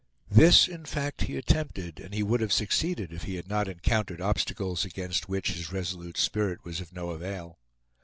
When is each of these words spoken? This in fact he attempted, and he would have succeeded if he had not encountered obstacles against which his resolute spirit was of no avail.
This 0.31 0.67
in 0.67 0.83
fact 0.85 1.21
he 1.25 1.37
attempted, 1.37 1.99
and 1.99 2.11
he 2.11 2.23
would 2.23 2.41
have 2.41 2.51
succeeded 2.51 3.13
if 3.13 3.25
he 3.25 3.35
had 3.35 3.47
not 3.47 3.67
encountered 3.67 4.19
obstacles 4.19 4.83
against 4.83 5.29
which 5.29 5.51
his 5.51 5.71
resolute 5.71 6.17
spirit 6.17 6.65
was 6.65 6.81
of 6.81 6.91
no 6.91 7.11
avail. 7.11 7.59